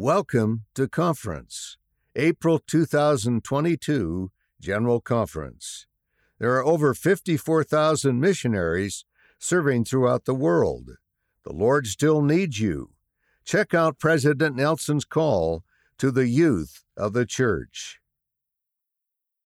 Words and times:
Welcome 0.00 0.64
to 0.76 0.86
Conference, 0.86 1.76
April 2.14 2.60
2022 2.60 4.30
General 4.60 5.00
Conference. 5.00 5.88
There 6.38 6.54
are 6.54 6.64
over 6.64 6.94
54,000 6.94 8.20
missionaries 8.20 9.04
serving 9.40 9.86
throughout 9.86 10.24
the 10.24 10.36
world. 10.36 10.90
The 11.44 11.52
Lord 11.52 11.88
still 11.88 12.22
needs 12.22 12.60
you. 12.60 12.90
Check 13.44 13.74
out 13.74 13.98
President 13.98 14.54
Nelson's 14.54 15.04
call 15.04 15.64
to 15.98 16.12
the 16.12 16.28
youth 16.28 16.84
of 16.96 17.12
the 17.12 17.26
church. 17.26 17.98